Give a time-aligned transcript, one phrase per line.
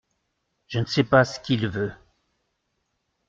[0.65, 1.93] Je ne sais pas ce qu’il veut.